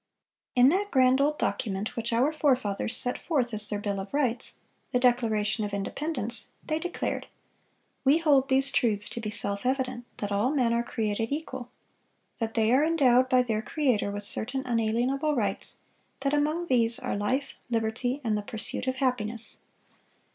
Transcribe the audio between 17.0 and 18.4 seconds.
life, liberty, and